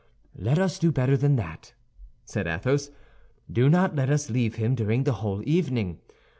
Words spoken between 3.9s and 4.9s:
let us leave him